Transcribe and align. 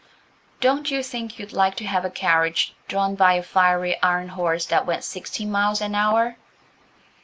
Don't 0.61 0.89
you 0.89 1.03
think 1.03 1.37
you'd 1.37 1.53
like 1.53 1.75
to 1.75 1.85
have 1.85 2.03
a 2.03 2.09
carriage 2.09 2.73
drawn 2.87 3.13
by 3.13 3.33
a 3.33 3.43
fiery 3.43 4.01
iron 4.01 4.29
horse 4.29 4.65
that 4.65 4.87
went 4.87 5.03
sixty 5.03 5.45
miles 5.45 5.79
an 5.79 5.93
hour?" 5.93 6.37